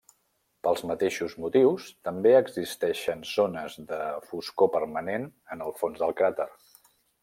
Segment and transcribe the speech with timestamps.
[0.67, 6.53] Pels mateixos motius, també existeixen zones de foscor permanent en el fons del cràter.